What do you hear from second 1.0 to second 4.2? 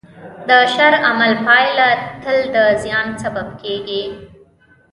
عمل پایله تل د زیان سبب کېږي.